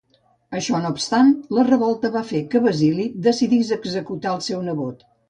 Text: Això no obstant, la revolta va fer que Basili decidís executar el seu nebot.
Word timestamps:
Això 0.59 0.79
no 0.85 0.89
obstant, 0.93 1.27
la 1.57 1.65
revolta 1.67 2.11
va 2.15 2.23
fer 2.29 2.41
que 2.53 2.61
Basili 2.69 3.05
decidís 3.29 3.71
executar 3.77 4.33
el 4.39 4.43
seu 4.49 4.65
nebot. 4.71 5.07